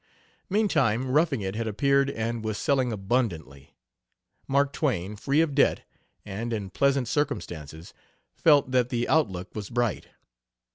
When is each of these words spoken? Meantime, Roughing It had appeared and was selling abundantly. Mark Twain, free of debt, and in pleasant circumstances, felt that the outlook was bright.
Meantime, 0.49 1.11
Roughing 1.11 1.41
It 1.41 1.53
had 1.53 1.67
appeared 1.67 2.09
and 2.09 2.43
was 2.43 2.57
selling 2.57 2.91
abundantly. 2.91 3.75
Mark 4.47 4.73
Twain, 4.73 5.15
free 5.15 5.41
of 5.41 5.53
debt, 5.53 5.85
and 6.25 6.51
in 6.51 6.71
pleasant 6.71 7.07
circumstances, 7.07 7.93
felt 8.35 8.71
that 8.71 8.89
the 8.89 9.07
outlook 9.07 9.53
was 9.53 9.69
bright. 9.69 10.07